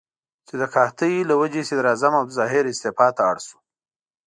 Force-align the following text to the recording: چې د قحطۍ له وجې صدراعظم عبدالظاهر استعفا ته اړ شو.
چې 0.47 0.53
د 0.61 0.63
قحطۍ 0.73 1.13
له 1.29 1.33
وجې 1.41 1.61
صدراعظم 1.69 2.13
عبدالظاهر 2.19 2.63
استعفا 2.73 3.07
ته 3.17 3.21
اړ 3.31 3.37
شو. 3.47 3.57